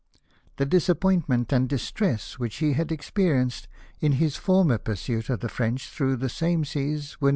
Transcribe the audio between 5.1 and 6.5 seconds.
of the French through the